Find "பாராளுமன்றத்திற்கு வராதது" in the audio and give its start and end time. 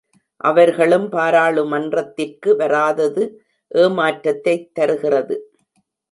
1.09-3.23